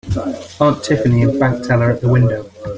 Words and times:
Aunt 0.59 0.83
Tiffany 0.83 1.21
and 1.21 1.39
bank 1.39 1.61
teller 1.63 1.91
at 1.91 2.01
the 2.01 2.07
window. 2.07 2.49